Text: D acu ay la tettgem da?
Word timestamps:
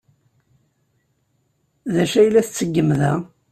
D 1.93 1.95
acu 2.03 2.15
ay 2.19 2.29
la 2.29 2.45
tettgem 2.47 2.89
da? 2.99 3.13